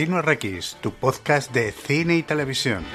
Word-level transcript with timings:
Destino 0.00 0.22
RX, 0.22 0.76
tu 0.80 0.94
podcast 0.94 1.52
de 1.52 1.72
cine 1.72 2.16
y 2.16 2.22
televisión. 2.22 2.86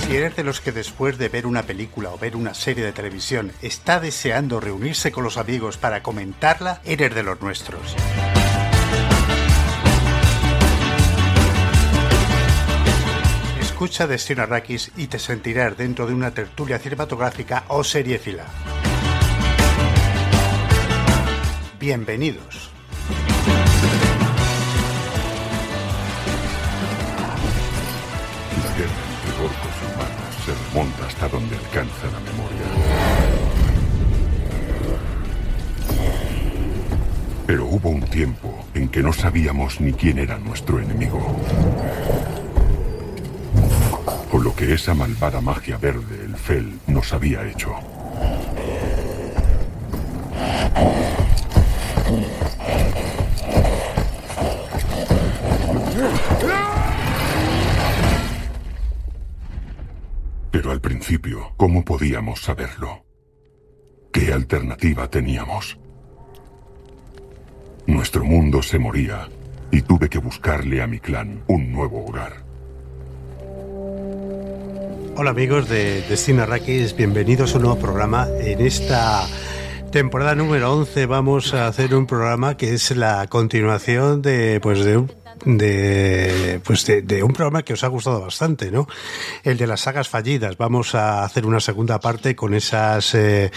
Si 0.00 0.16
eres 0.16 0.34
de 0.34 0.42
los 0.42 0.62
que 0.62 0.72
después 0.72 1.18
de 1.18 1.28
ver 1.28 1.46
una 1.46 1.64
película 1.64 2.08
o 2.08 2.16
ver 2.16 2.36
una 2.36 2.54
serie 2.54 2.82
de 2.82 2.92
televisión 2.92 3.52
está 3.60 4.00
deseando 4.00 4.60
reunirse 4.60 5.12
con 5.12 5.24
los 5.24 5.36
amigos 5.36 5.76
para 5.76 6.02
comentarla, 6.02 6.80
eres 6.86 7.14
de 7.14 7.22
los 7.22 7.38
nuestros. 7.42 7.94
Escucha 13.60 14.06
Destino 14.06 14.44
Arrakis 14.44 14.90
y 14.96 15.08
te 15.08 15.18
sentirás 15.18 15.76
dentro 15.76 16.06
de 16.06 16.14
una 16.14 16.30
tertulia 16.30 16.78
cinematográfica 16.78 17.64
o 17.68 17.84
seriéfila. 17.84 18.46
Bienvenidos. 21.78 22.75
Donde 31.36 31.54
alcanza 31.54 32.06
la 32.06 32.20
memoria. 32.20 32.66
Pero 37.46 37.66
hubo 37.66 37.90
un 37.90 38.00
tiempo 38.00 38.64
en 38.72 38.88
que 38.88 39.02
no 39.02 39.12
sabíamos 39.12 39.78
ni 39.78 39.92
quién 39.92 40.18
era 40.18 40.38
nuestro 40.38 40.80
enemigo. 40.80 41.20
O 44.32 44.38
lo 44.38 44.56
que 44.56 44.72
esa 44.72 44.94
malvada 44.94 45.42
magia 45.42 45.76
verde, 45.76 46.24
el 46.24 46.36
Fel, 46.36 46.78
nos 46.86 47.12
había 47.12 47.46
hecho. 47.46 47.74
Pero 56.40 56.75
al 60.76 60.82
principio, 60.82 61.54
¿cómo 61.56 61.86
podíamos 61.86 62.42
saberlo? 62.42 63.02
¿Qué 64.12 64.30
alternativa 64.30 65.08
teníamos? 65.08 65.78
Nuestro 67.86 68.26
mundo 68.26 68.62
se 68.62 68.78
moría 68.78 69.26
y 69.70 69.80
tuve 69.80 70.10
que 70.10 70.18
buscarle 70.18 70.82
a 70.82 70.86
mi 70.86 71.00
clan 71.00 71.42
un 71.46 71.72
nuevo 71.72 72.04
hogar. 72.04 72.44
Hola 75.16 75.30
amigos 75.30 75.66
de 75.70 76.02
Destino 76.10 76.42
Arrakis, 76.42 76.94
bienvenidos 76.94 77.54
a 77.54 77.56
un 77.56 77.62
nuevo 77.62 77.80
programa. 77.80 78.28
En 78.38 78.60
esta 78.60 79.26
temporada 79.90 80.34
número 80.34 80.74
11 80.74 81.06
vamos 81.06 81.54
a 81.54 81.68
hacer 81.68 81.94
un 81.94 82.06
programa 82.06 82.58
que 82.58 82.74
es 82.74 82.94
la 82.94 83.26
continuación 83.28 84.20
de 84.20 84.60
pues 84.60 84.84
de 84.84 84.98
un 84.98 85.25
de 85.44 86.60
pues 86.64 86.86
de, 86.86 87.22
un 87.22 87.32
programa 87.32 87.62
que 87.62 87.74
os 87.74 87.84
ha 87.84 87.88
gustado 87.88 88.20
bastante, 88.20 88.70
¿no? 88.70 88.86
El 89.42 89.56
de 89.56 89.66
las 89.66 89.82
sagas 89.82 90.08
fallidas. 90.08 90.56
Vamos 90.56 90.94
a 90.94 91.24
hacer 91.24 91.46
una 91.46 91.60
segunda 91.60 92.00
parte 92.00 92.34
con 92.34 92.54
esas 92.54 93.14
eh, 93.14 93.50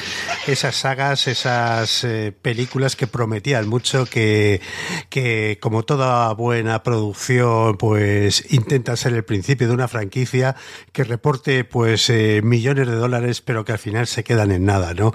esas 0.47 0.75
sagas, 0.75 1.27
esas 1.27 2.03
eh, 2.03 2.33
películas 2.39 2.95
que 2.95 3.07
prometían 3.07 3.67
mucho 3.67 4.05
que 4.05 4.61
que 5.09 5.57
como 5.61 5.83
toda 5.83 6.33
buena 6.33 6.83
producción, 6.83 7.77
pues 7.77 8.51
intenta 8.51 8.95
ser 8.95 9.13
el 9.13 9.23
principio 9.23 9.67
de 9.67 9.73
una 9.73 9.87
franquicia 9.87 10.55
que 10.91 11.03
reporte 11.03 11.63
pues 11.63 12.09
eh, 12.09 12.41
millones 12.43 12.87
de 12.87 12.95
dólares, 12.95 13.41
pero 13.41 13.65
que 13.65 13.71
al 13.71 13.79
final 13.79 14.07
se 14.07 14.23
quedan 14.23 14.51
en 14.51 14.65
nada, 14.65 14.93
¿no? 14.93 15.13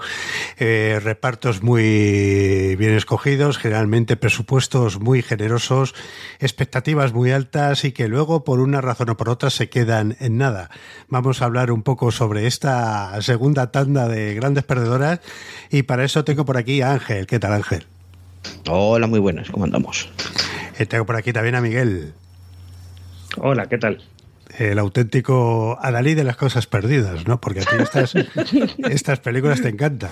Repartos 0.57 1.61
muy 1.61 2.75
bien 2.77 2.95
escogidos, 2.95 3.57
generalmente 3.57 4.15
presupuestos 4.15 4.99
muy 4.99 5.21
generosos 5.21 5.93
expectativas 6.55 7.11
muy 7.11 7.31
altas 7.31 7.83
y 7.83 7.91
que 7.91 8.07
luego 8.07 8.45
por 8.45 8.61
una 8.61 8.79
razón 8.79 9.09
o 9.09 9.17
por 9.17 9.27
otra 9.27 9.49
se 9.49 9.67
quedan 9.67 10.15
en 10.21 10.37
nada. 10.37 10.69
Vamos 11.09 11.41
a 11.41 11.45
hablar 11.45 11.69
un 11.69 11.83
poco 11.83 12.11
sobre 12.11 12.47
esta 12.47 13.21
segunda 13.21 13.71
tanda 13.71 14.07
de 14.07 14.33
grandes 14.35 14.63
perdedoras 14.63 15.19
y 15.69 15.83
para 15.83 16.05
eso 16.05 16.23
tengo 16.23 16.45
por 16.45 16.55
aquí 16.55 16.81
a 16.81 16.93
Ángel. 16.93 17.27
¿Qué 17.27 17.39
tal 17.39 17.51
Ángel? 17.51 17.85
Hola, 18.69 19.05
muy 19.05 19.19
buenas, 19.19 19.49
¿cómo 19.49 19.65
andamos? 19.65 20.09
Eh, 20.79 20.85
tengo 20.85 21.05
por 21.05 21.17
aquí 21.17 21.33
también 21.33 21.55
a 21.55 21.61
Miguel. 21.61 22.13
Hola, 23.35 23.65
¿qué 23.65 23.77
tal? 23.77 24.01
El 24.57 24.79
auténtico 24.79 25.77
Adalí 25.81 26.13
de 26.13 26.23
las 26.23 26.37
cosas 26.37 26.67
perdidas, 26.67 27.27
¿no? 27.27 27.41
Porque 27.41 27.59
a 27.59 27.63
ti 27.63 27.75
estas, 27.79 28.13
estas 28.89 29.19
películas 29.19 29.61
te 29.61 29.67
encantan. 29.67 30.11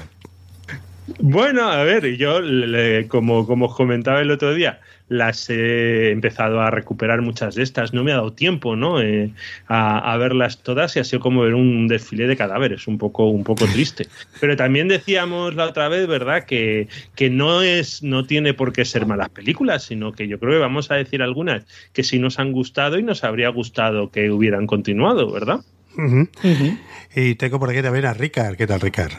Bueno, 1.19 1.69
a 1.69 1.83
ver, 1.83 2.17
yo, 2.17 2.41
le, 2.41 3.07
como, 3.07 3.45
como 3.45 3.67
os 3.67 3.75
comentaba 3.75 4.21
el 4.21 4.31
otro 4.31 4.53
día, 4.53 4.79
las 5.09 5.49
he 5.49 6.11
empezado 6.11 6.61
a 6.61 6.71
recuperar 6.71 7.21
muchas 7.21 7.55
de 7.55 7.63
estas. 7.63 7.93
No 7.93 8.03
me 8.03 8.11
ha 8.11 8.15
dado 8.15 8.33
tiempo, 8.33 8.75
¿no? 8.75 9.01
Eh, 9.01 9.31
a, 9.67 10.11
a, 10.11 10.17
verlas 10.17 10.59
todas 10.59 10.95
y 10.95 10.99
ha 10.99 11.03
sido 11.03 11.19
como 11.19 11.41
ver 11.41 11.53
un 11.53 11.87
desfile 11.87 12.27
de 12.27 12.35
cadáveres, 12.35 12.87
un 12.87 12.97
poco, 12.97 13.27
un 13.27 13.43
poco 13.43 13.65
triste. 13.65 14.07
Pero 14.39 14.55
también 14.55 14.87
decíamos 14.87 15.55
la 15.55 15.65
otra 15.65 15.87
vez, 15.87 16.07
¿verdad? 16.07 16.45
Que, 16.45 16.87
que 17.15 17.29
no 17.29 17.61
es, 17.61 18.01
no 18.01 18.25
tiene 18.25 18.53
por 18.53 18.73
qué 18.73 18.85
ser 18.85 19.05
malas 19.05 19.29
películas, 19.29 19.83
sino 19.83 20.13
que 20.13 20.27
yo 20.27 20.39
creo 20.39 20.53
que 20.53 20.59
vamos 20.59 20.89
a 20.91 20.95
decir 20.95 21.21
algunas 21.21 21.63
que 21.93 22.03
sí 22.03 22.19
nos 22.19 22.39
han 22.39 22.51
gustado 22.51 22.97
y 22.97 23.03
nos 23.03 23.23
habría 23.23 23.49
gustado 23.49 24.09
que 24.09 24.31
hubieran 24.31 24.67
continuado, 24.67 25.31
¿verdad? 25.31 25.59
Uh 25.95 26.01
-huh. 26.01 26.29
Uh 26.43 26.47
-huh. 26.47 26.77
Y 27.15 27.35
tengo 27.35 27.59
por 27.59 27.69
aquí 27.69 27.81
también 27.83 28.05
a 28.05 28.13
Ricard. 28.13 28.55
¿Qué 28.55 28.65
tal, 28.65 28.81
Ricard? 28.81 29.13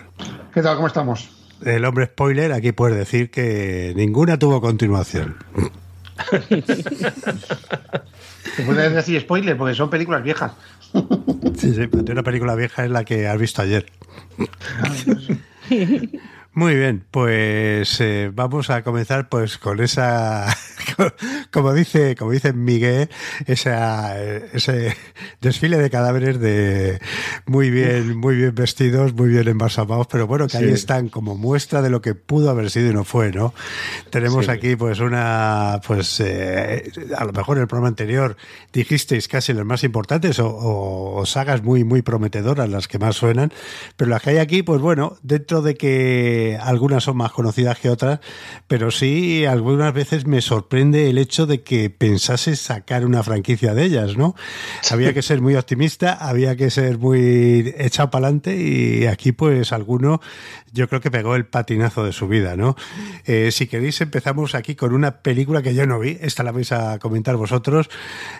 ¿Qué 0.52 0.60
tal? 0.60 0.74
¿Cómo 0.76 0.88
estamos? 0.88 1.43
El 1.64 1.84
hombre 1.84 2.06
spoiler, 2.06 2.52
aquí 2.52 2.72
puedes 2.72 2.96
decir 2.96 3.30
que 3.30 3.92
ninguna 3.96 4.38
tuvo 4.38 4.60
continuación. 4.60 5.36
Se 8.56 8.62
puede 8.62 8.90
decir 8.90 9.20
spoiler 9.20 9.56
porque 9.56 9.74
son 9.74 9.90
películas 9.90 10.22
viejas. 10.22 10.52
Sí, 11.58 11.74
sí, 11.74 11.88
pero 11.88 12.12
una 12.12 12.22
película 12.22 12.54
vieja 12.54 12.84
es 12.84 12.90
la 12.90 13.04
que 13.04 13.26
has 13.26 13.38
visto 13.38 13.62
ayer. 13.62 13.86
Muy 16.56 16.76
bien, 16.76 17.04
pues 17.10 18.00
eh, 18.00 18.30
vamos 18.32 18.70
a 18.70 18.84
comenzar 18.84 19.28
pues 19.28 19.58
con 19.58 19.80
esa, 19.80 20.46
como 21.52 21.74
dice, 21.74 22.14
como 22.14 22.30
dice 22.30 22.52
Miguel, 22.52 23.10
esa, 23.46 24.22
ese 24.22 24.96
desfile 25.40 25.78
de 25.78 25.90
cadáveres 25.90 26.38
de 26.38 27.00
muy 27.44 27.70
bien, 27.70 28.16
muy 28.16 28.36
bien 28.36 28.54
vestidos, 28.54 29.14
muy 29.14 29.30
bien 29.30 29.48
embalsamados, 29.48 30.06
pero 30.06 30.28
bueno, 30.28 30.46
que 30.46 30.58
sí. 30.58 30.64
ahí 30.64 30.70
están 30.70 31.08
como 31.08 31.34
muestra 31.34 31.82
de 31.82 31.90
lo 31.90 32.00
que 32.00 32.14
pudo 32.14 32.50
haber 32.50 32.70
sido 32.70 32.88
y 32.88 32.94
no 32.94 33.02
fue, 33.02 33.32
¿no? 33.32 33.52
Tenemos 34.10 34.44
sí. 34.44 34.52
aquí 34.52 34.76
pues 34.76 35.00
una, 35.00 35.80
pues 35.84 36.20
eh, 36.20 36.88
a 37.16 37.24
lo 37.24 37.32
mejor 37.32 37.56
en 37.56 37.62
el 37.62 37.68
programa 37.68 37.88
anterior 37.88 38.36
dijisteis 38.72 39.26
casi 39.26 39.52
las 39.54 39.64
más 39.64 39.82
importantes 39.82 40.38
o, 40.38 40.50
o, 40.50 41.16
o 41.16 41.26
sagas 41.26 41.64
muy, 41.64 41.82
muy 41.82 42.02
prometedoras, 42.02 42.68
las 42.68 42.86
que 42.86 43.00
más 43.00 43.16
suenan, 43.16 43.52
pero 43.96 44.08
las 44.08 44.22
que 44.22 44.30
hay 44.30 44.38
aquí, 44.38 44.62
pues 44.62 44.80
bueno, 44.80 45.16
dentro 45.24 45.60
de 45.60 45.74
que 45.74 46.43
algunas 46.60 47.04
son 47.04 47.16
más 47.16 47.32
conocidas 47.32 47.78
que 47.78 47.90
otras, 47.90 48.20
pero 48.66 48.90
sí 48.90 49.44
algunas 49.44 49.92
veces 49.92 50.26
me 50.26 50.40
sorprende 50.40 51.10
el 51.10 51.18
hecho 51.18 51.46
de 51.46 51.62
que 51.62 51.90
pensase 51.90 52.56
sacar 52.56 53.04
una 53.04 53.22
franquicia 53.22 53.74
de 53.74 53.84
ellas, 53.84 54.16
¿no? 54.16 54.34
Había 54.90 55.12
que 55.12 55.22
ser 55.22 55.40
muy 55.40 55.56
optimista, 55.56 56.14
había 56.14 56.56
que 56.56 56.70
ser 56.70 56.98
muy 56.98 57.74
echado 57.78 58.10
para 58.10 58.26
adelante 58.26 58.56
y 58.56 59.06
aquí 59.06 59.32
pues 59.32 59.72
alguno 59.72 60.20
yo 60.74 60.88
creo 60.88 61.00
que 61.00 61.10
pegó 61.10 61.36
el 61.36 61.46
patinazo 61.46 62.04
de 62.04 62.12
su 62.12 62.26
vida, 62.26 62.56
¿no? 62.56 62.76
Eh, 63.26 63.50
si 63.52 63.68
queréis 63.68 64.00
empezamos 64.00 64.56
aquí 64.56 64.74
con 64.74 64.92
una 64.92 65.22
película 65.22 65.62
que 65.62 65.74
yo 65.74 65.86
no 65.86 66.00
vi, 66.00 66.18
esta 66.20 66.42
la 66.42 66.50
vais 66.50 66.72
a 66.72 66.98
comentar 66.98 67.36
vosotros 67.36 67.88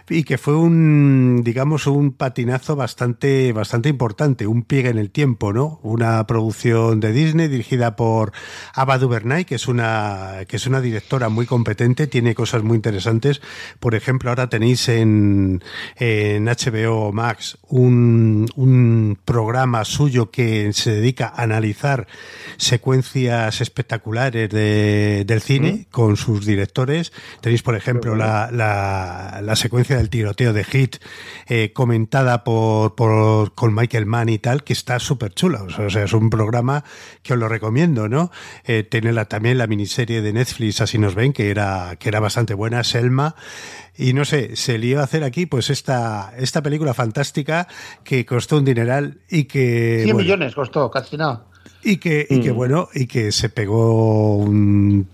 y 0.08 0.24
que 0.24 0.36
fue 0.36 0.56
un, 0.56 1.42
digamos, 1.44 1.86
un 1.86 2.12
patinazo 2.12 2.74
bastante, 2.74 3.52
bastante 3.52 3.88
importante, 3.88 4.48
un 4.48 4.62
pie 4.62 4.88
en 4.88 4.98
el 4.98 5.10
tiempo, 5.10 5.52
¿no? 5.52 5.78
Una 5.82 6.26
producción 6.26 6.98
de 6.98 7.12
Disney 7.12 7.46
dirigida 7.46 7.93
dirigida 7.94 7.96
por 7.96 8.32
Ava 8.74 8.98
DuVernay, 8.98 9.44
que 9.44 9.56
es 9.56 9.68
una 9.68 10.44
que 10.48 10.56
es 10.56 10.66
una 10.66 10.80
directora 10.80 11.28
muy 11.28 11.46
competente, 11.46 12.06
tiene 12.06 12.34
cosas 12.34 12.62
muy 12.62 12.76
interesantes. 12.76 13.40
Por 13.80 13.94
ejemplo, 13.94 14.30
ahora 14.30 14.48
tenéis 14.48 14.88
en, 14.88 15.62
en 15.96 16.44
HBO 16.44 17.12
Max 17.12 17.58
un, 17.68 18.46
un 18.56 19.18
programa 19.24 19.84
suyo 19.84 20.30
que 20.30 20.72
se 20.72 20.92
dedica 20.92 21.32
a 21.34 21.42
analizar 21.42 22.06
secuencias 22.56 23.60
espectaculares 23.60 24.50
de, 24.50 25.24
del 25.26 25.40
cine 25.40 25.86
con 25.90 26.16
sus 26.16 26.46
directores. 26.46 27.12
Tenéis, 27.40 27.62
por 27.62 27.76
ejemplo, 27.76 28.14
la, 28.14 28.50
la, 28.50 29.40
la 29.42 29.56
secuencia 29.56 29.96
del 29.96 30.08
tiroteo 30.08 30.52
de 30.52 30.64
Hit 30.64 30.96
eh, 31.48 31.72
comentada 31.72 32.44
por, 32.44 32.94
por 32.94 33.54
con 33.54 33.74
Michael 33.74 34.06
Mann 34.06 34.28
y 34.28 34.38
tal, 34.38 34.64
que 34.64 34.72
está 34.72 34.98
súper 34.98 35.34
chula. 35.34 35.62
O 35.62 35.90
sea, 35.90 36.04
es 36.04 36.12
un 36.12 36.30
programa 36.30 36.84
que 37.22 37.34
os 37.34 37.38
lo 37.38 37.48
recomiendo, 37.48 37.74
¿no? 37.92 38.30
Eh, 38.64 38.82
tiene 38.82 39.12
la, 39.12 39.26
también 39.26 39.58
la 39.58 39.66
miniserie 39.66 40.22
de 40.22 40.32
Netflix, 40.32 40.80
así 40.80 40.96
nos 40.98 41.14
ven, 41.14 41.32
que 41.32 41.50
era, 41.50 41.96
que 41.98 42.08
era 42.08 42.20
bastante 42.20 42.54
buena, 42.54 42.82
Selma. 42.84 43.34
Y 43.96 44.12
no 44.12 44.24
sé, 44.24 44.56
se 44.56 44.78
le 44.78 44.86
iba 44.88 45.00
a 45.02 45.04
hacer 45.04 45.22
aquí 45.24 45.46
pues 45.46 45.70
esta, 45.70 46.32
esta 46.38 46.62
película 46.62 46.94
fantástica 46.94 47.68
que 48.02 48.24
costó 48.26 48.56
un 48.56 48.64
dineral 48.64 49.18
y 49.30 49.44
que... 49.44 50.00
100 50.04 50.06
bueno, 50.14 50.18
millones 50.18 50.54
costó, 50.54 50.90
casi 50.90 51.16
nada. 51.16 51.44
y 51.82 51.98
que, 51.98 52.26
y 52.28 52.40
que 52.40 52.52
Mm. 52.52 52.56
bueno, 52.56 52.88
y 52.94 53.06
que 53.06 53.30
se 53.30 53.48
pegó 53.50 54.36
un 54.36 55.06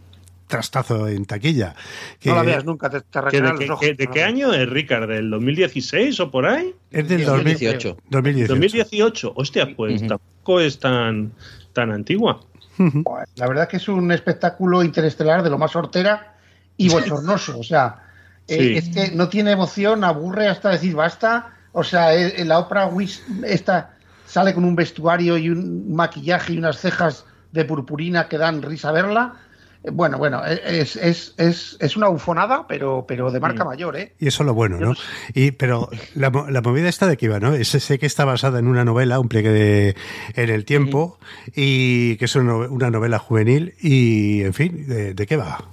trastazo 0.47 1.07
en 1.09 1.27
taquilla. 1.27 1.75
Que 2.19 2.31
No 2.31 2.37
la 2.37 2.43
veas 2.43 2.65
nunca, 2.65 2.91
te, 2.91 3.01
te 3.03 3.21
¿Que 3.31 3.41
¿De, 3.41 3.49
los 3.49 3.59
qué, 3.61 3.71
ojos. 3.71 3.87
de 3.97 4.07
qué 4.13 4.23
año 4.25 4.53
es, 4.53 4.69
Ricard? 4.69 5.09
¿Del 5.09 5.31
2016 5.31 6.19
o 6.21 6.31
por 6.31 6.47
ahí? 6.47 6.75
es 6.91 7.07
del 7.09 7.25
2018. 7.25 7.99
2018. 8.11 8.53
2018. 8.53 9.33
Hostia, 9.37 9.77
pues 9.77 10.01
tampoco 10.07 10.59
es 10.61 10.79
tan, 10.81 11.33
tan 11.73 11.93
antigua. 11.93 12.41
La 12.79 13.47
verdad 13.47 13.69
que 13.69 13.77
es 13.77 13.89
un 13.89 14.11
espectáculo 14.13 14.83
interestelar 14.83 15.43
de 15.43 15.51
lo 15.51 15.59
más 15.59 15.75
hortera 15.77 16.35
y 16.77 16.89
bochornoso. 16.91 17.59
O 17.59 17.63
sea, 17.63 18.03
eh, 18.49 18.77
es 18.77 18.89
que 18.89 19.15
no 19.15 19.29
tiene 19.29 19.53
emoción, 19.53 20.05
aburre 20.05 20.49
hasta 20.49 20.71
decir 20.71 20.95
basta. 20.95 21.55
O 21.73 21.85
sea, 21.85 22.15
eh, 22.15 22.35
eh, 22.37 22.45
la 22.45 22.59
ópera 22.59 22.87
Wish 22.87 23.23
esta 23.45 23.97
sale 24.27 24.55
con 24.55 24.65
un 24.65 24.77
vestuario 24.77 25.37
y 25.37 25.51
un 25.51 25.95
maquillaje 25.95 26.53
y 26.55 26.59
unas 26.59 26.79
cejas 26.79 27.25
de 27.53 27.65
purpurina 27.65 28.29
que 28.29 28.39
dan 28.39 28.63
risa 28.63 28.93
verla. 28.93 29.35
Bueno, 29.83 30.19
bueno, 30.19 30.43
eh, 30.47 30.61
es, 30.67 30.97
es, 30.97 31.35
es, 31.39 31.79
es 31.81 31.97
una 31.97 32.09
bufonada, 32.09 32.67
pero, 32.69 33.07
pero 33.09 33.31
de 33.31 33.41
marca 33.41 33.65
mayor, 33.65 33.97
¿eh? 33.97 34.13
Y 34.21 34.29
eso 34.29 34.43
es 34.43 34.47
lo 34.47 34.53
bueno, 34.53 34.79
¿no? 34.79 34.95
Y, 35.33 35.53
pero 35.53 35.89
la, 36.15 36.31
la 36.51 36.61
movida 36.61 36.89
esta 36.91 37.07
de 37.07 37.17
que 37.17 37.25
iba, 37.27 37.41
¿no? 37.41 37.55
Es 37.55 37.69
sé 37.69 37.99
que 37.99 38.05
está 38.05 38.27
basada 38.27 38.59
en 38.59 38.67
una 38.67 38.85
novela, 38.85 39.19
un 39.19 39.29
pliegue 39.29 39.49
de, 39.51 39.97
en 40.37 40.51
el 40.51 40.67
tiempo, 40.67 41.19
y 41.57 42.17
que 42.17 42.27
es 42.27 42.35
una, 42.37 42.53
nove- 42.53 42.69
una 42.69 42.91
novela 42.91 43.19
juvenil, 43.19 43.73
y 43.81 44.43
en 44.43 44.53
fin, 44.53 44.87
¿de, 44.87 45.15
de 45.15 45.27
qué 45.27 45.37
va? 45.37 45.65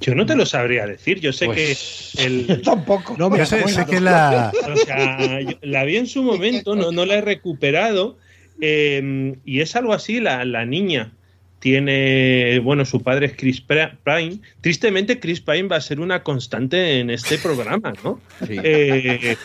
Yo 0.00 0.14
no 0.14 0.24
te 0.26 0.36
lo 0.36 0.46
sabría 0.46 0.86
decir. 0.86 1.20
Yo 1.20 1.32
sé 1.32 1.46
Pues- 1.46 2.12
que 2.16 2.24
el, 2.24 2.46
Yo 2.46 2.62
tampoco. 2.62 3.14
No 3.18 3.28
me 3.28 3.38
Yo 3.38 3.46
sé, 3.46 3.66
sé 3.68 3.84
que 3.84 4.00
la... 4.00 4.52
O 4.72 4.76
sea, 4.76 5.40
yo 5.40 5.58
la 5.62 5.84
vi 5.84 5.96
en 5.96 6.06
su 6.06 6.22
momento, 6.22 6.76
no, 6.76 6.92
no 6.92 7.04
la 7.04 7.16
he 7.16 7.20
recuperado. 7.20 8.16
eh, 8.60 9.34
y 9.44 9.60
es 9.60 9.74
algo 9.76 9.92
así, 9.92 10.20
la, 10.20 10.44
la 10.44 10.64
niña 10.64 11.12
tiene, 11.58 12.60
bueno, 12.60 12.84
su 12.84 13.02
padre 13.02 13.26
es 13.26 13.32
Chris 13.36 13.60
Pine. 13.60 14.38
Tristemente, 14.60 15.18
Chris 15.18 15.40
Pine 15.40 15.64
va 15.64 15.76
a 15.76 15.80
ser 15.80 16.00
una 16.00 16.22
constante 16.22 17.00
en 17.00 17.10
este 17.10 17.38
programa, 17.38 17.92
¿no? 18.04 18.20
Sí. 18.46 18.56
Eh, 18.62 19.36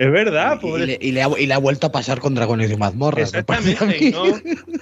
es 0.00 0.10
verdad, 0.10 0.58
Y- 0.58 0.66
pobre- 0.66 0.82
y, 0.84 0.86
le, 0.86 0.98
y 1.00 1.12
le 1.12 1.22
ha, 1.22 1.28
y 1.38 1.46
le 1.46 1.52
ha 1.54 1.58
vuelto 1.58 1.86
a 1.88 1.92
pasar 1.92 2.20
con 2.20 2.34
Dragones 2.34 2.70
y 2.72 2.76
Mazmorras. 2.76 3.32
me 3.34 3.44
parece 3.44 3.70
a 3.70 3.72
Exactamente, 3.90 4.10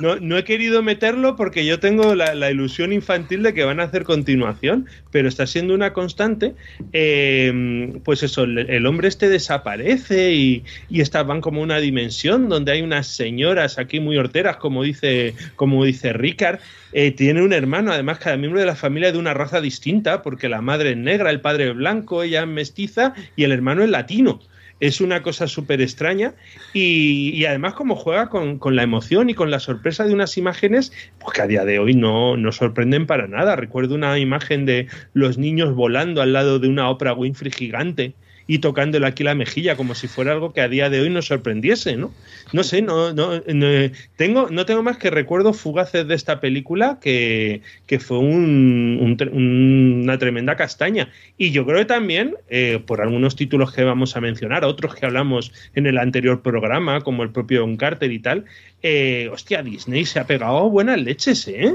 no, 0.01 0.15
no, 0.15 0.21
no 0.21 0.39
he 0.39 0.45
querido 0.45 0.81
meterlo 0.83 1.35
porque 1.35 1.67
yo 1.67 1.81
tengo 1.81 2.15
la, 2.15 2.37
la 2.37 2.51
ilusión 2.53 2.93
infantil 2.93 3.43
de 3.43 3.53
que 3.53 3.65
van 3.65 3.81
a 3.81 3.83
hacer 3.85 4.05
continuación, 4.05 4.87
pero 5.11 5.29
está 5.29 5.47
siendo 5.49 5.75
una 5.75 5.93
constante. 5.93 6.55
eh, 6.93 7.93
pues 8.05 8.23
eso, 8.23 8.45
el, 8.45 8.87
hombre 8.87 9.09
este 9.09 9.29
desaparece 9.29 10.33
y, 10.35 10.65
y 10.89 11.01
estas 11.01 11.27
van 11.27 11.41
como 11.41 11.63
una 11.63 11.79
dimensión 11.79 12.49
donde 12.49 12.73
hay 12.73 12.83
unas 12.83 13.07
señoras 13.09 13.79
aquí 13.79 14.01
muy 14.01 14.17
horteras, 14.17 14.57
como 14.59 14.83
dice, 14.83 15.35
como 15.57 15.85
dice 15.85 16.13
Ricard. 16.13 16.61
Eh, 16.93 17.11
tiene 17.11 17.43
un 17.43 17.53
hermano, 17.53 17.93
además, 17.93 18.19
cada 18.19 18.37
miembro 18.39 18.61
de 18.61 18.67
la 18.67 18.75
familia 18.75 19.09
es 19.09 19.13
de 19.15 19.19
una 19.19 19.35
raza 19.35 19.61
distinta, 19.61 20.23
porque 20.23 20.49
la 20.49 20.63
madre 20.63 20.93
es 20.93 20.97
negra, 20.97 21.31
el 21.31 21.41
padre 21.41 21.69
es 21.71 21.75
blanco, 21.77 22.23
ella 22.23 22.43
es 22.43 22.49
mestiza 22.49 23.13
y 23.37 23.45
el 23.45 23.53
hermano 23.53 23.83
es 23.85 23.91
latino 23.91 24.41
es 24.81 25.01
una 25.01 25.23
cosa 25.23 25.47
súper 25.47 25.81
extraña 25.81 26.35
y, 26.73 27.31
y 27.35 27.45
además 27.47 27.75
como 27.75 27.97
juega 27.97 28.29
con, 28.29 28.59
con 28.59 28.77
la 28.77 28.83
emoción 28.83 29.31
y 29.31 29.35
con 29.35 29.51
la 29.51 29.61
sorpresa 29.61 30.05
de 30.05 30.15
unas 30.15 30.39
imágenes 30.39 30.93
pues 31.19 31.35
que 31.35 31.43
a 31.43 31.47
día 31.47 31.65
de 31.65 31.79
hoy 31.79 31.95
no, 31.95 32.37
no 32.37 32.53
sorprenden 32.53 33.07
para 33.07 33.27
nada. 33.27 33.57
Recuerdo 33.57 33.95
una 33.95 34.19
imagen 34.19 34.67
de 34.67 34.87
los 35.13 35.39
niños 35.39 35.75
volando 35.75 36.23
al 36.23 36.33
lado 36.33 36.59
de 36.59 36.69
una 36.69 36.91
Oprah 36.91 37.15
Winfrey 37.15 37.53
gigante 37.53 38.15
y 38.49 38.59
tocándole 38.59 39.07
aquí 39.07 39.23
la 39.23 39.37
mejilla 39.37 39.77
como 39.77 39.95
si 39.95 40.09
fuera 40.09 40.33
algo 40.33 40.53
que 40.53 40.63
a 40.63 40.69
día 40.69 40.89
de 40.91 41.01
hoy 41.03 41.11
nos 41.11 41.27
sorprendiese, 41.27 41.97
¿no? 41.97 42.13
No 42.53 42.65
sé, 42.65 42.81
no, 42.83 43.13
no, 43.13 43.41
no- 43.47 43.91
tengo, 44.17 44.49
no 44.51 44.65
tengo 44.67 44.83
más 44.83 44.97
que 44.97 45.11
recuerdos 45.11 45.61
fugaces 45.61 46.09
de 46.09 46.15
esta 46.15 46.41
película 46.41 46.99
que, 47.01 47.61
que 47.87 48.01
fue 48.01 48.19
un- 48.19 48.99
un 49.01 50.03
una 50.03 50.19
tremenda 50.19 50.57
castaña. 50.57 51.11
Y 51.37 51.51
yo 51.51 51.67
creo 51.67 51.79
que 51.79 51.85
también, 51.85 52.37
eh, 52.49 52.81
por 52.85 53.03
algunos 53.03 53.37
títulos 53.37 53.73
que 53.73 53.85
vamos 53.85 54.17
a 54.17 54.21
mencionar, 54.23 54.65
otros 54.65 54.95
que 54.95 55.05
hablamos 55.07 55.53
en 55.75 55.87
el 55.87 55.99
anterior 55.99 56.41
programa, 56.43 57.03
como 57.03 57.23
el 57.23 57.31
propio 57.31 57.61
Don 57.61 57.77
Carter 57.77 58.11
y 58.11 58.19
tal, 58.19 58.47
eh, 58.83 59.29
hostia, 59.31 59.63
Disney 59.63 60.07
se 60.07 60.21
ha 60.21 60.27
pegado 60.27 60.71
buenas 60.71 60.99
leches, 61.01 61.47
¿eh? 61.49 61.75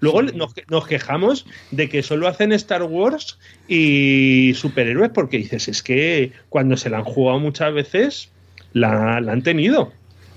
Luego 0.00 0.22
nos, 0.22 0.54
nos 0.68 0.86
quejamos 0.86 1.46
de 1.70 1.88
que 1.88 2.02
solo 2.02 2.28
hacen 2.28 2.52
Star 2.52 2.82
Wars 2.82 3.38
y 3.68 4.52
superhéroes 4.54 5.10
porque 5.10 5.38
dices, 5.38 5.68
es 5.68 5.82
que 5.82 6.32
cuando 6.48 6.76
se 6.76 6.90
la 6.90 6.98
han 6.98 7.04
jugado 7.04 7.38
muchas 7.38 7.72
veces, 7.72 8.28
la, 8.72 9.20
la 9.20 9.32
han 9.32 9.42
tenido. 9.42 9.92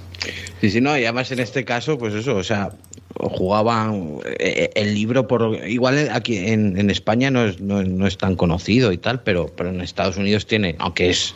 Sí, 0.61 0.71
sí, 0.71 0.81
no, 0.81 0.99
y 0.99 1.05
además 1.05 1.31
en 1.31 1.39
este 1.39 1.65
caso, 1.65 1.99
pues 1.99 2.15
eso, 2.15 2.37
o 2.37 2.43
sea, 2.43 2.73
jugaban 3.15 4.19
eh, 4.39 4.71
el 4.75 4.95
libro 4.95 5.27
por 5.27 5.61
igual 5.67 6.09
aquí 6.13 6.39
en, 6.39 6.79
en 6.79 6.91
España 6.91 7.31
no 7.31 7.45
es, 7.45 7.61
no, 7.61 7.83
no 7.83 8.07
es 8.07 8.19
tan 8.19 8.37
conocido 8.37 8.93
y 8.93 8.99
tal, 8.99 9.23
pero, 9.23 9.53
pero 9.55 9.71
en 9.71 9.81
Estados 9.81 10.17
Unidos 10.17 10.47
tiene, 10.47 10.75
aunque 10.79 11.11
es 11.11 11.35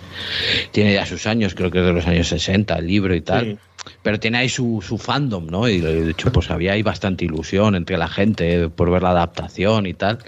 tiene 0.73 0.95
ya 0.95 1.07
sus 1.07 1.27
años, 1.27 1.55
creo 1.55 1.71
que 1.71 1.79
es 1.79 1.85
de 1.85 1.93
los 1.93 2.07
años 2.07 2.29
60 2.29 2.75
el 2.77 2.87
libro 2.87 3.15
y 3.15 3.21
tal. 3.21 3.45
Sí. 3.45 3.59
Pero 4.03 4.21
tiene 4.21 4.39
ahí 4.39 4.49
su, 4.49 4.83
su 4.87 4.99
fandom, 4.99 5.47
¿no? 5.47 5.69
Y 5.69 5.81
de 5.81 6.11
hecho, 6.11 6.31
pues 6.33 6.51
había 6.51 6.73
ahí 6.73 6.83
bastante 6.83 7.25
ilusión 7.25 7.75
entre 7.75 7.97
la 7.99 8.09
gente 8.09 8.69
por 8.69 8.91
ver 8.91 9.03
la 9.03 9.11
adaptación 9.11 9.87
y 9.87 9.95
tal. 9.95 10.19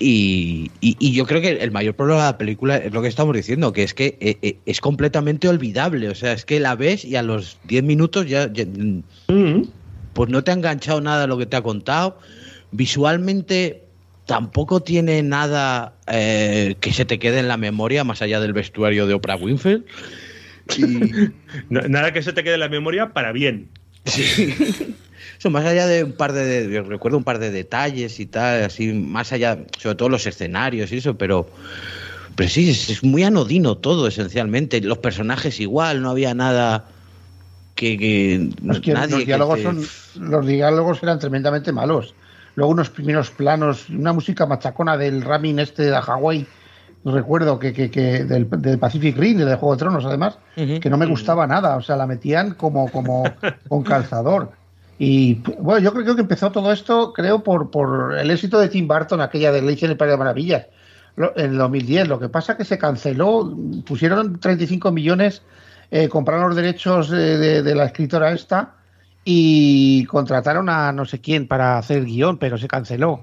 Y, 0.00 0.70
y- 0.80 0.96
y 1.00 1.12
yo 1.12 1.26
creo 1.26 1.40
que 1.40 1.50
el 1.50 1.70
mayor 1.72 1.94
problema 1.96 2.20
de 2.24 2.32
la 2.32 2.38
película 2.38 2.76
es 2.76 2.92
lo 2.92 3.02
que 3.02 3.08
estamos 3.08 3.34
diciendo, 3.34 3.72
que 3.72 3.82
es 3.82 3.94
que 3.94 4.16
eh, 4.20 4.38
eh, 4.42 4.60
es 4.64 4.80
completamente 4.80 5.48
olvidable. 5.48 6.08
O 6.08 6.14
sea, 6.14 6.32
es 6.32 6.44
que 6.44 6.60
la 6.60 6.76
ves 6.76 7.04
y 7.04 7.16
a 7.16 7.22
los 7.22 7.58
10 7.64 7.82
minutos 7.82 8.26
ya, 8.26 8.52
ya, 8.52 8.64
mm, 8.64 9.02
Mm. 9.30 9.62
pues 10.14 10.30
no 10.30 10.42
te 10.44 10.50
ha 10.50 10.54
enganchado 10.54 11.00
nada 11.00 11.26
lo 11.26 11.36
que 11.36 11.46
te 11.46 11.56
ha 11.56 11.62
contado. 11.62 12.18
Visualmente 12.70 13.84
tampoco 14.24 14.80
tiene 14.82 15.22
nada 15.22 15.98
eh, 16.06 16.76
que 16.80 16.92
se 16.92 17.04
te 17.04 17.18
quede 17.18 17.40
en 17.40 17.48
la 17.48 17.56
memoria 17.56 18.04
más 18.04 18.22
allá 18.22 18.40
del 18.40 18.52
vestuario 18.52 19.06
de 19.06 19.14
Oprah 19.14 19.36
Winfrey. 19.36 19.84
Y, 20.76 21.32
Nada 21.70 22.12
que 22.12 22.22
se 22.22 22.32
te 22.32 22.44
quede 22.44 22.54
en 22.54 22.60
la 22.60 22.68
memoria 22.68 23.12
para 23.12 23.32
bien. 23.32 23.68
Eso, 25.38 25.50
más 25.50 25.64
allá 25.64 25.86
de 25.86 26.04
un 26.04 26.12
par 26.12 26.32
de, 26.32 26.82
recuerdo 26.82 27.16
un 27.18 27.24
par 27.24 27.38
de 27.38 27.50
detalles 27.50 28.18
y 28.18 28.26
tal, 28.26 28.64
así, 28.64 28.92
más 28.92 29.32
allá, 29.32 29.58
sobre 29.78 29.94
todo 29.94 30.08
los 30.08 30.26
escenarios 30.26 30.90
y 30.90 30.96
eso, 30.96 31.16
pero, 31.16 31.48
pero 32.34 32.48
sí, 32.48 32.70
es, 32.70 32.90
es 32.90 33.04
muy 33.04 33.22
anodino 33.22 33.76
todo, 33.76 34.08
esencialmente. 34.08 34.80
Los 34.80 34.98
personajes 34.98 35.60
igual, 35.60 36.02
no 36.02 36.10
había 36.10 36.34
nada 36.34 36.86
que, 37.76 37.96
que 37.96 38.34
Es 38.72 38.80
que 38.80 38.92
nadie 38.92 39.10
los 39.10 39.20
que 39.20 39.26
diálogos 39.26 39.56
te- 39.58 39.62
son 39.62 39.86
los 40.30 40.46
diálogos 40.46 41.02
eran 41.02 41.20
tremendamente 41.20 41.70
malos. 41.72 42.14
Luego 42.56 42.72
unos 42.72 42.90
primeros 42.90 43.30
planos, 43.30 43.88
una 43.88 44.12
música 44.12 44.44
machacona 44.44 44.96
del 44.96 45.22
Ramin 45.22 45.60
este 45.60 45.84
de 45.84 46.00
Hawái, 46.00 46.46
recuerdo 47.04 47.58
que, 47.58 47.72
que, 47.72 47.90
que 47.90 48.24
del, 48.24 48.48
del 48.50 48.78
Pacific 48.78 49.16
Rim, 49.16 49.38
del 49.38 49.56
Juego 49.56 49.74
de 49.74 49.78
Tronos 49.78 50.04
además, 50.04 50.38
que 50.80 50.90
no 50.90 50.96
me 50.98 51.06
gustaba 51.06 51.46
nada, 51.46 51.76
o 51.76 51.80
sea, 51.82 51.96
la 51.96 52.06
metían 52.06 52.52
como, 52.54 52.90
como 52.90 53.24
con 53.68 53.82
calzador. 53.82 54.52
Y 54.98 55.36
bueno, 55.60 55.78
yo 55.78 55.92
creo 55.92 56.14
que 56.16 56.20
empezó 56.22 56.50
todo 56.50 56.72
esto, 56.72 57.12
creo, 57.12 57.42
por, 57.44 57.70
por 57.70 58.18
el 58.18 58.30
éxito 58.30 58.58
de 58.58 58.68
Tim 58.68 58.88
Burton, 58.88 59.20
aquella 59.20 59.52
de 59.52 59.60
Alicia 59.60 59.86
en 59.86 59.92
el 59.92 59.96
País 59.96 60.10
de 60.10 60.16
Maravillas, 60.18 60.66
en 61.36 61.52
el 61.52 61.56
2010. 61.58 62.08
Lo 62.08 62.18
que 62.18 62.28
pasa 62.28 62.56
que 62.56 62.64
se 62.64 62.78
canceló, 62.78 63.56
pusieron 63.86 64.40
35 64.40 64.90
millones, 64.90 65.42
eh, 65.92 66.08
compraron 66.08 66.48
los 66.48 66.56
derechos 66.56 67.10
de, 67.10 67.38
de- 67.38 67.62
de 67.62 67.74
la 67.76 67.84
escritora 67.84 68.32
esta 68.32 68.74
y 69.24 70.04
contrataron 70.06 70.68
a 70.68 70.90
no 70.92 71.04
sé 71.04 71.20
quién 71.20 71.46
para 71.46 71.78
hacer 71.78 71.98
el 71.98 72.06
guion, 72.06 72.38
pero 72.38 72.58
se 72.58 72.66
canceló. 72.68 73.22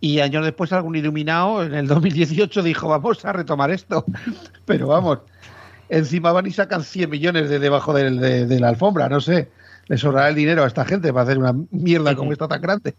Y 0.00 0.20
años 0.20 0.44
después 0.44 0.72
algún 0.72 0.96
iluminado 0.96 1.64
en 1.64 1.74
el 1.74 1.86
2018 1.88 2.62
dijo, 2.62 2.88
vamos 2.88 3.24
a 3.24 3.32
retomar 3.32 3.70
esto. 3.70 4.04
Pero 4.64 4.86
vamos, 4.86 5.18
encima 5.88 6.32
van 6.32 6.46
y 6.46 6.52
sacan 6.52 6.84
100 6.84 7.10
millones 7.10 7.50
de 7.50 7.58
debajo 7.58 7.92
de, 7.92 8.46
de 8.46 8.60
la 8.60 8.68
alfombra, 8.68 9.08
no 9.08 9.20
sé. 9.20 9.48
Le 9.88 9.96
sobrará 9.96 10.28
el 10.28 10.34
dinero 10.34 10.64
a 10.64 10.66
esta 10.66 10.84
gente 10.84 11.12
para 11.12 11.24
hacer 11.24 11.38
una 11.38 11.54
mierda 11.70 12.14
como 12.14 12.32
esta 12.32 12.46
tan 12.48 12.60
grande. 12.62 12.94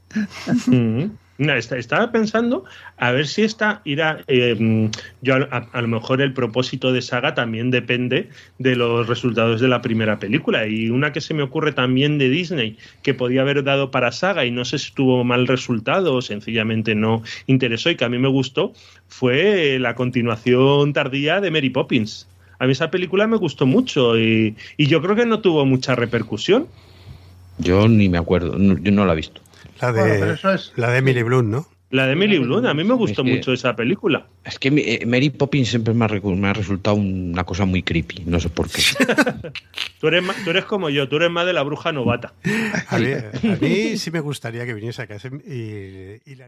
Mm. 0.68 1.06
No, 1.38 1.54
está- 1.54 1.78
estaba 1.78 2.12
pensando 2.12 2.66
a 2.98 3.12
ver 3.12 3.26
si 3.26 3.44
esta 3.44 3.82
irá. 3.86 4.20
eh, 4.28 4.90
yo 5.22 5.36
a, 5.36 5.70
a 5.72 5.82
lo 5.82 5.88
mejor 5.88 6.20
el 6.22 6.34
propósito 6.34 6.92
de 6.92 7.02
saga 7.02 7.34
también 7.34 7.72
depende 7.72 8.28
de 8.58 8.76
los 8.76 9.08
resultados 9.08 9.62
de 9.62 9.70
la 9.70 9.82
primera 9.82 10.20
película. 10.20 10.68
Y 10.68 10.90
una 10.90 11.14
que 11.14 11.22
se 11.22 11.34
me 11.34 11.42
ocurre 11.44 11.72
también 11.72 12.18
de 12.18 12.28
Disney, 12.28 12.78
que 13.04 13.14
podía 13.14 13.42
haber 13.44 13.64
dado 13.64 13.90
para 13.90 14.12
saga 14.12 14.44
y 14.44 14.52
no 14.52 14.66
sé 14.66 14.80
si 14.80 14.92
tuvo 14.92 15.24
mal 15.24 15.48
resultado 15.48 16.16
o 16.16 16.22
sencillamente 16.22 16.94
no 16.94 17.24
interesó 17.48 17.90
y 17.90 17.96
que 17.96 18.04
a 18.04 18.10
mí 18.10 18.18
me 18.20 18.28
gustó, 18.28 18.74
fue 19.08 19.78
la 19.80 19.96
continuación 19.96 20.92
tardía 20.92 21.40
de 21.40 21.52
Mary 21.52 21.70
Poppins. 21.70 22.28
A 22.60 22.66
mí 22.66 22.74
esa 22.74 22.92
película 22.92 23.26
me 23.28 23.38
gustó 23.38 23.66
mucho 23.66 24.18
y, 24.20 24.56
y 24.78 24.88
yo 24.88 25.02
creo 25.02 25.16
que 25.16 25.26
no 25.26 25.40
tuvo 25.40 25.66
mucha 25.66 25.96
repercusión. 25.96 26.68
Yo 27.58 27.88
ni 27.88 28.10
me 28.10 28.18
acuerdo, 28.18 28.58
no- 28.58 28.78
yo 28.78 28.92
no 28.92 29.06
la 29.06 29.14
he 29.14 29.16
visto. 29.18 29.42
La 29.82 29.92
de, 29.94 30.00
Bueno, 30.02 30.16
pero 30.20 30.34
eso 30.34 30.54
es- 30.54 30.74
la 30.76 30.92
de 30.92 31.00
Emily 31.00 31.24
Blunt, 31.24 31.50
¿no? 31.50 31.68
La 31.92 32.06
de 32.06 32.14
Emily 32.14 32.38
Blunt, 32.38 32.68
a 32.68 32.74
mí 32.76 32.84
me 32.84 32.94
gustó 32.94 33.22
Es 33.24 33.26
que- 33.28 33.34
mucho 33.38 33.52
esa 33.54 33.76
película. 33.76 34.28
Es 34.46 34.60
que 34.60 34.68
eh, 34.70 35.06
Mary 35.08 35.32
Poppins 35.32 35.70
siempre 35.70 35.94
me 35.96 36.06
ha, 36.06 36.08
recu- 36.08 36.36
me 36.38 36.48
ha 36.50 36.54
resultado 36.54 36.96
una 36.98 37.44
cosa 37.46 37.66
muy 37.66 37.82
creepy, 37.82 38.24
no 38.28 38.40
sé 38.40 38.50
por 38.50 38.70
qué. 38.70 38.82
Tú 40.00 40.08
eres, 40.08 40.22
ma- 40.24 40.36
tú 40.44 40.52
eres 40.52 40.66
como 40.66 40.90
yo, 40.92 41.10
tú 41.10 41.16
eres 41.16 41.32
más 41.32 41.46
de 41.48 41.54
la 41.54 41.64
bruja 41.64 41.92
novata. 41.92 42.34
A 42.90 43.00
mí, 43.00 43.08
a 43.52 43.56
mí 43.60 43.98
sí 43.98 44.12
me 44.12 44.20
gustaría 44.20 44.66
que 44.66 44.74
viniese 44.76 45.02
a 45.02 45.08
casa 45.08 45.30
y, 45.48 46.22
y 46.26 46.36
la 46.36 46.48